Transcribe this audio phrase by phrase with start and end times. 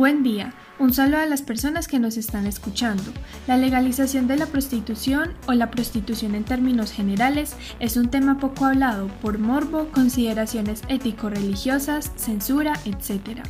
[0.00, 3.02] Buen día, un saludo a las personas que nos están escuchando.
[3.46, 8.64] La legalización de la prostitución o la prostitución en términos generales es un tema poco
[8.64, 13.42] hablado por morbo, consideraciones ético-religiosas, censura, etc.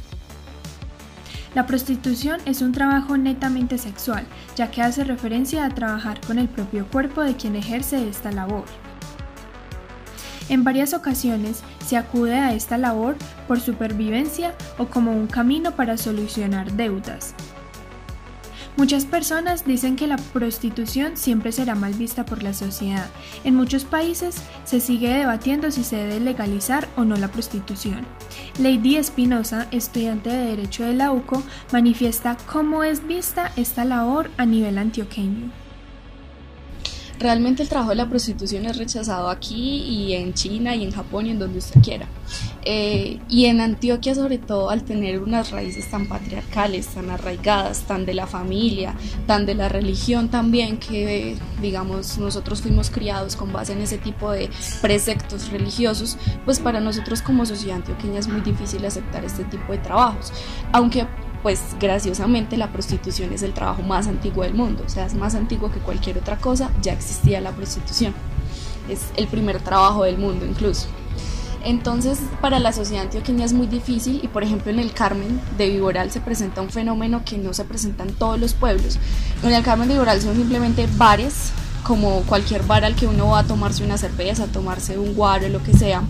[1.55, 4.27] La prostitución es un trabajo netamente sexual,
[4.57, 8.65] ya que hace referencia a trabajar con el propio cuerpo de quien ejerce esta labor.
[10.51, 13.15] En varias ocasiones se acude a esta labor
[13.47, 17.37] por supervivencia o como un camino para solucionar deudas.
[18.77, 23.07] Muchas personas dicen que la prostitución siempre será mal vista por la sociedad.
[23.45, 28.05] En muchos países se sigue debatiendo si se debe legalizar o no la prostitución.
[28.59, 34.47] Lady Espinosa, estudiante de Derecho de la UCO, manifiesta cómo es vista esta labor a
[34.47, 35.53] nivel antioqueño.
[37.21, 41.27] Realmente el trabajo de la prostitución es rechazado aquí y en China y en Japón
[41.27, 42.07] y en donde usted quiera.
[42.63, 48.07] Eh, y en Antioquia sobre todo al tener unas raíces tan patriarcales, tan arraigadas, tan
[48.07, 48.95] de la familia,
[49.27, 54.31] tan de la religión también, que digamos nosotros fuimos criados con base en ese tipo
[54.33, 54.49] de
[54.81, 59.79] preceptos religiosos, pues para nosotros como sociedad antioqueña es muy difícil aceptar este tipo de
[59.79, 60.33] trabajos.
[60.73, 61.07] Aunque
[61.43, 65.35] pues graciosamente la prostitución es el trabajo más antiguo del mundo, o sea, es más
[65.35, 68.15] antiguo que cualquier otra cosa, ya existía la prostitución.
[68.89, 70.89] Es el primer trabajo del mundo incluso.
[71.63, 75.69] Entonces, para la sociedad antioqueña es muy difícil y, por ejemplo, en el Carmen de
[75.69, 78.99] Viboral se presenta un fenómeno que no se presenta en todos los pueblos.
[79.43, 81.53] En el Carmen de Viboral son simplemente bares,
[81.85, 85.49] como cualquier bar al que uno va a tomarse una cerveza, a tomarse un guaro,
[85.49, 86.03] lo que sea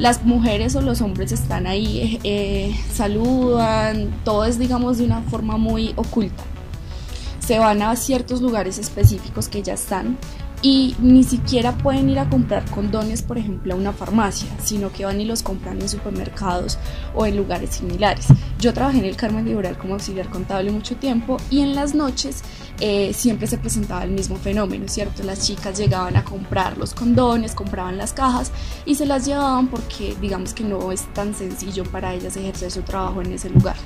[0.00, 5.20] las mujeres o los hombres están ahí, eh, eh, saludan, todo es digamos de una
[5.20, 6.42] forma muy oculta.
[7.38, 10.16] Se van a ciertos lugares específicos que ya están
[10.62, 15.04] y ni siquiera pueden ir a comprar condones, por ejemplo, a una farmacia, sino que
[15.04, 16.78] van y los compran en supermercados
[17.14, 18.26] o en lugares similares.
[18.58, 22.42] Yo trabajé en el Carmen Liberal como auxiliar contable mucho tiempo y en las noches
[22.80, 25.22] eh, siempre se presentaba el mismo fenómeno, ¿cierto?
[25.22, 28.52] Las chicas llegaban a comprar los condones, compraban las cajas
[28.84, 32.82] y se las llevaban porque digamos que no es tan sencillo para ellas ejercer su
[32.82, 33.76] trabajo en ese lugar.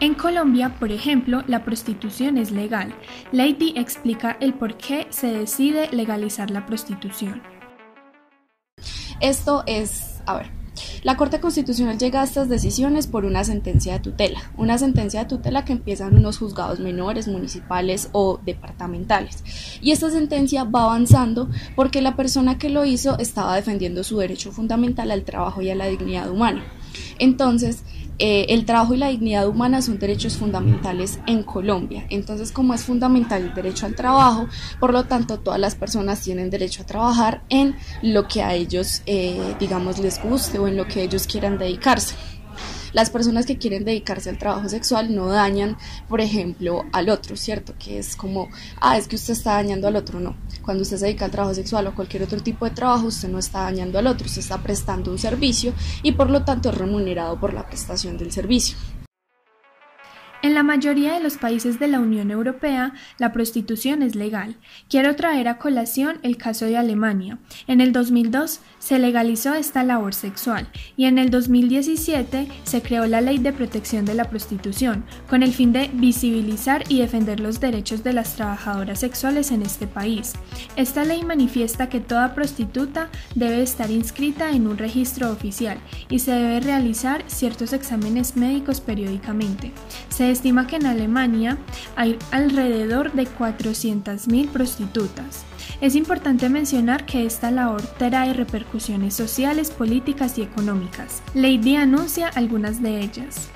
[0.00, 2.94] En Colombia, por ejemplo, la prostitución es legal.
[3.32, 7.42] Lady explica el por qué se decide legalizar la prostitución.
[9.20, 10.60] Esto es, a ver,
[11.02, 15.28] la Corte Constitucional llega a estas decisiones por una sentencia de tutela, una sentencia de
[15.28, 19.44] tutela que empieza en unos juzgados menores, municipales o departamentales.
[19.82, 24.50] Y esta sentencia va avanzando porque la persona que lo hizo estaba defendiendo su derecho
[24.50, 26.64] fundamental al trabajo y a la dignidad humana.
[27.18, 27.84] Entonces,
[28.22, 32.06] eh, el trabajo y la dignidad humana son derechos fundamentales en Colombia.
[32.10, 34.46] Entonces, como es fundamental el derecho al trabajo,
[34.78, 39.02] por lo tanto, todas las personas tienen derecho a trabajar en lo que a ellos,
[39.06, 42.14] eh, digamos, les guste o en lo que ellos quieran dedicarse.
[42.92, 47.74] Las personas que quieren dedicarse al trabajo sexual no dañan, por ejemplo, al otro, ¿cierto?
[47.78, 48.48] Que es como,
[48.80, 50.36] ah, es que usted está dañando al otro, no.
[50.62, 53.38] Cuando usted se dedica al trabajo sexual o cualquier otro tipo de trabajo, usted no
[53.38, 55.72] está dañando al otro, usted está prestando un servicio
[56.02, 58.76] y por lo tanto es remunerado por la prestación del servicio.
[60.42, 64.56] En la mayoría de los países de la Unión Europea, la prostitución es legal.
[64.88, 67.38] Quiero traer a colación el caso de Alemania.
[67.66, 73.20] En el 2002 se legalizó esta labor sexual y en el 2017 se creó la
[73.20, 78.02] Ley de Protección de la Prostitución, con el fin de visibilizar y defender los derechos
[78.02, 80.32] de las trabajadoras sexuales en este país.
[80.74, 85.76] Esta ley manifiesta que toda prostituta debe estar inscrita en un registro oficial
[86.08, 89.72] y se debe realizar ciertos exámenes médicos periódicamente.
[90.30, 91.58] Se estima que en Alemania
[91.96, 95.44] hay alrededor de 400.000 prostitutas.
[95.80, 101.20] Es importante mencionar que esta labor trae repercusiones sociales, políticas y económicas.
[101.34, 103.50] Lady anuncia algunas de ellas.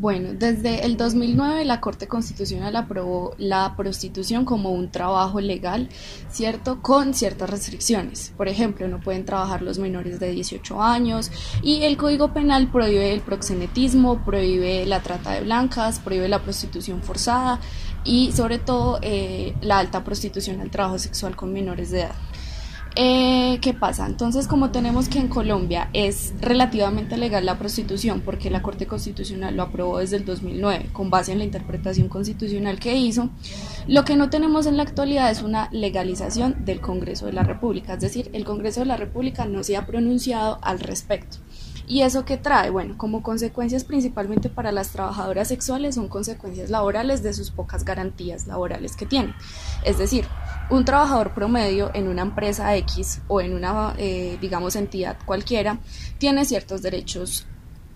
[0.00, 5.90] Bueno, desde el 2009 la Corte Constitucional aprobó la prostitución como un trabajo legal,
[6.30, 6.80] ¿cierto?
[6.80, 8.32] Con ciertas restricciones.
[8.34, 11.30] Por ejemplo, no pueden trabajar los menores de 18 años
[11.62, 17.02] y el Código Penal prohíbe el proxenetismo, prohíbe la trata de blancas, prohíbe la prostitución
[17.02, 17.60] forzada
[18.02, 22.14] y sobre todo eh, la alta prostitución al trabajo sexual con menores de edad.
[22.96, 24.06] Eh, ¿Qué pasa?
[24.06, 29.56] Entonces, como tenemos que en Colombia es relativamente legal la prostitución, porque la Corte Constitucional
[29.56, 33.30] lo aprobó desde el 2009, con base en la interpretación constitucional que hizo,
[33.86, 37.94] lo que no tenemos en la actualidad es una legalización del Congreso de la República,
[37.94, 41.38] es decir, el Congreso de la República no se ha pronunciado al respecto.
[41.90, 42.70] ¿Y eso qué trae?
[42.70, 48.46] Bueno, como consecuencias principalmente para las trabajadoras sexuales son consecuencias laborales de sus pocas garantías
[48.46, 49.34] laborales que tienen.
[49.84, 50.24] Es decir,
[50.70, 55.80] un trabajador promedio en una empresa X o en una, eh, digamos, entidad cualquiera
[56.18, 57.46] tiene ciertos derechos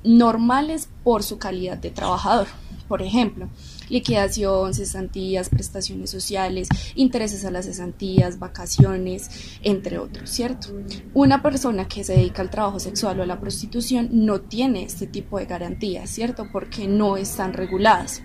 [0.03, 2.49] normales por su calidad de trabajador.
[2.89, 3.49] Por ejemplo,
[3.89, 10.69] liquidación, cesantías, prestaciones sociales, intereses a las cesantías, vacaciones, entre otros, ¿cierto?
[11.13, 15.07] Una persona que se dedica al trabajo sexual o a la prostitución no tiene este
[15.07, 16.49] tipo de garantías, ¿cierto?
[16.53, 18.23] Porque no están reguladas.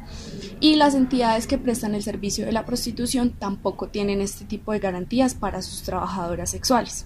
[0.60, 4.80] Y las entidades que prestan el servicio de la prostitución tampoco tienen este tipo de
[4.80, 7.06] garantías para sus trabajadoras sexuales.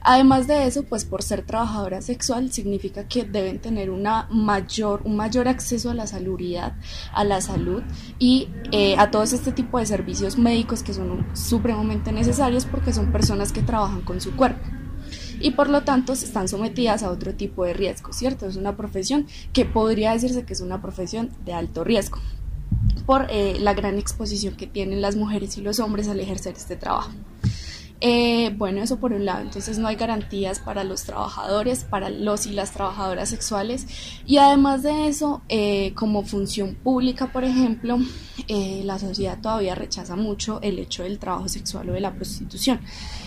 [0.00, 5.16] Además de eso, pues por ser trabajadora sexual significa que deben tener una mayor, un
[5.16, 6.76] mayor acceso a la salubridad,
[7.12, 7.82] a la salud
[8.18, 13.12] y eh, a todos este tipo de servicios médicos que son supremamente necesarios porque son
[13.12, 14.66] personas que trabajan con su cuerpo
[15.40, 18.46] y por lo tanto están sometidas a otro tipo de riesgo, ¿cierto?
[18.46, 22.18] Es una profesión que podría decirse que es una profesión de alto riesgo
[23.06, 26.76] por eh, la gran exposición que tienen las mujeres y los hombres al ejercer este
[26.76, 27.10] trabajo.
[28.00, 32.46] Eh, bueno, eso por un lado, entonces no hay garantías para los trabajadores, para los
[32.46, 33.86] y las trabajadoras sexuales.
[34.24, 37.98] Y además de eso, eh, como función pública, por ejemplo,
[38.48, 42.80] eh, la sociedad todavía rechaza mucho el hecho del trabajo sexual o de la prostitución.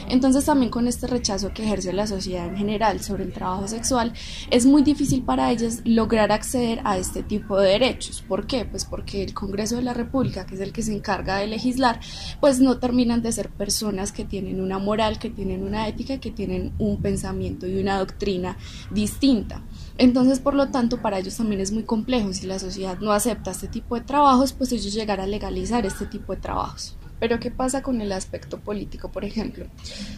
[0.09, 4.13] Entonces también con este rechazo que ejerce la sociedad en general sobre el trabajo sexual,
[4.49, 8.23] es muy difícil para ellas lograr acceder a este tipo de derechos.
[8.27, 8.65] ¿Por qué?
[8.65, 11.99] Pues porque el Congreso de la República, que es el que se encarga de legislar,
[12.39, 16.31] pues no terminan de ser personas que tienen una moral, que tienen una ética, que
[16.31, 18.57] tienen un pensamiento y una doctrina
[18.89, 19.63] distinta.
[20.01, 22.33] Entonces, por lo tanto, para ellos también es muy complejo.
[22.33, 26.07] Si la sociedad no acepta este tipo de trabajos, pues ellos llegar a legalizar este
[26.07, 26.97] tipo de trabajos.
[27.21, 29.09] Pero ¿qué pasa con el aspecto político?
[29.11, 29.67] Por ejemplo,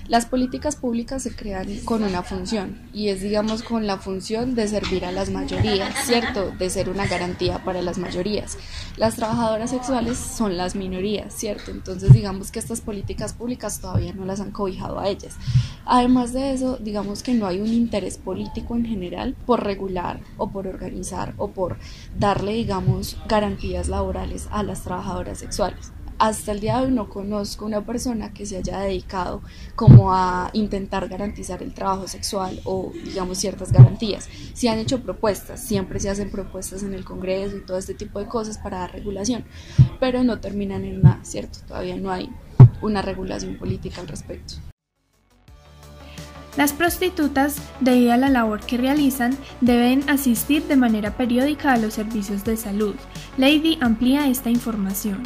[0.07, 4.69] las políticas públicas se crean con una función y es, digamos, con la función de
[4.69, 6.51] servir a las mayorías, ¿cierto?
[6.51, 8.57] De ser una garantía para las mayorías.
[8.95, 11.71] Las trabajadoras sexuales son las minorías, ¿cierto?
[11.71, 15.35] Entonces, digamos que estas políticas públicas todavía no las han cobijado a ellas.
[15.83, 20.50] Además de eso, digamos que no hay un interés político en general por regular o
[20.50, 21.75] por organizar o por
[22.17, 27.65] darle, digamos, garantías laborales a las trabajadoras sexuales hasta el día de hoy no conozco
[27.65, 29.42] una persona que se haya dedicado
[29.75, 34.30] como a intentar garantizar el trabajo sexual o digamos ciertas garantías.
[34.54, 38.19] Se han hecho propuestas, siempre se hacen propuestas en el Congreso y todo este tipo
[38.19, 39.45] de cosas para dar regulación,
[40.00, 41.60] pero no terminan en nada, ¿cierto?
[41.68, 42.30] Todavía no hay
[42.81, 44.56] una regulación política al respecto.
[46.57, 51.95] Las prostitutas, debido a la labor que realizan, deben asistir de manera periódica a los
[51.95, 52.95] servicios de salud.
[53.38, 55.24] Lady amplía esta información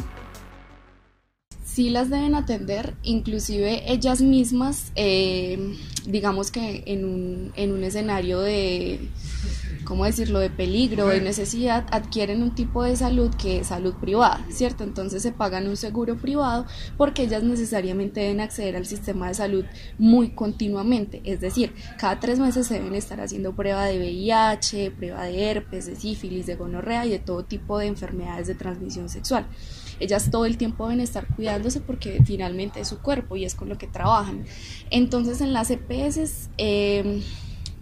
[1.78, 5.76] sí las deben atender, inclusive ellas mismas, eh,
[6.06, 8.98] digamos que en un, en un escenario de,
[9.88, 14.44] ¿cómo decirlo?, de peligro, de necesidad, adquieren un tipo de salud que es salud privada,
[14.50, 14.84] ¿cierto?
[14.84, 16.66] Entonces se pagan un seguro privado
[16.98, 19.64] porque ellas necesariamente deben acceder al sistema de salud
[19.96, 25.24] muy continuamente, es decir, cada tres meses se deben estar haciendo prueba de VIH, prueba
[25.24, 29.46] de herpes, de sífilis, de gonorrea y de todo tipo de enfermedades de transmisión sexual
[30.00, 33.68] ellas todo el tiempo deben estar cuidándose porque finalmente es su cuerpo y es con
[33.68, 34.44] lo que trabajan.
[34.90, 37.20] Entonces en las EPS eh,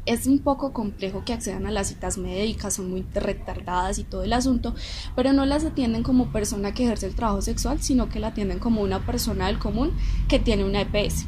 [0.06, 4.22] es un poco complejo que accedan a las citas médicas, son muy retardadas y todo
[4.22, 4.74] el asunto,
[5.14, 8.58] pero no las atienden como persona que ejerce el trabajo sexual, sino que la atienden
[8.58, 9.92] como una persona del común
[10.28, 11.26] que tiene una EPS.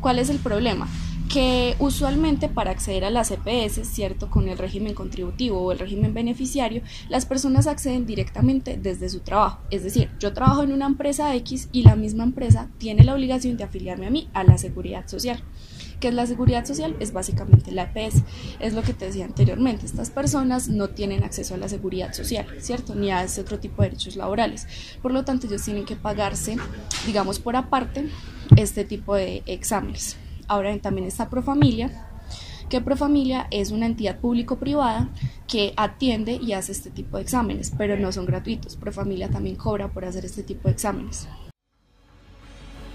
[0.00, 0.88] ¿Cuál es el problema?
[1.30, 4.28] que usualmente para acceder a las EPS, ¿cierto?
[4.28, 9.60] Con el régimen contributivo o el régimen beneficiario, las personas acceden directamente desde su trabajo.
[9.70, 13.56] Es decir, yo trabajo en una empresa X y la misma empresa tiene la obligación
[13.56, 15.40] de afiliarme a mí a la seguridad social.
[16.00, 16.96] ¿Qué es la seguridad social?
[16.98, 18.22] Es básicamente la EPS.
[18.58, 19.84] Es lo que te decía anteriormente.
[19.84, 22.94] Estas personas no tienen acceso a la seguridad social, ¿cierto?
[22.94, 24.66] Ni a ese otro tipo de derechos laborales.
[25.02, 26.56] Por lo tanto, ellos tienen que pagarse,
[27.04, 28.08] digamos, por aparte,
[28.56, 30.16] este tipo de exámenes.
[30.48, 32.08] Ahora también está Profamilia,
[32.70, 35.10] que Profamilia es una entidad público-privada
[35.46, 38.76] que atiende y hace este tipo de exámenes, pero no son gratuitos.
[38.76, 41.28] Profamilia también cobra por hacer este tipo de exámenes.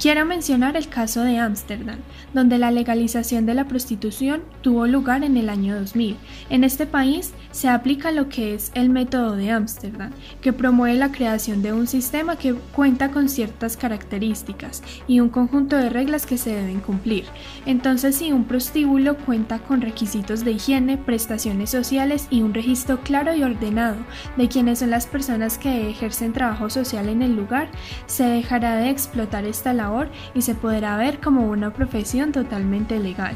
[0.06, 1.98] Quiero mencionar el caso de Ámsterdam,
[2.32, 6.16] donde la legalización de la prostitución tuvo lugar en el año 2000.
[6.52, 11.12] En este país se aplica lo que es el método de Ámsterdam, que promueve la
[11.12, 16.38] creación de un sistema que cuenta con ciertas características y un conjunto de reglas que
[16.38, 17.26] se deben cumplir.
[17.66, 23.34] Entonces, si un prostíbulo cuenta con requisitos de higiene, prestaciones sociales y un registro claro
[23.34, 23.98] y ordenado
[24.38, 27.70] de quiénes son las personas que ejercen trabajo social en el lugar,
[28.06, 29.95] se dejará de explotar esta labor
[30.34, 33.36] y se podrá ver como una profesión totalmente legal.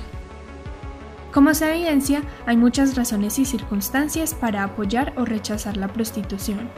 [1.33, 6.69] Como se evidencia, hay muchas razones y circunstancias para apoyar o rechazar la prostitución.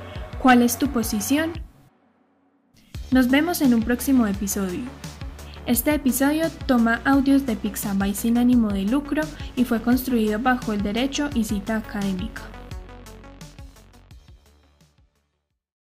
[0.41, 1.53] ¿Cuál es tu posición?
[3.11, 4.81] Nos vemos en un próximo episodio.
[5.65, 9.21] Este episodio toma audios de Pixabay sin ánimo de lucro
[9.55, 12.41] y fue construido bajo el derecho y cita académica.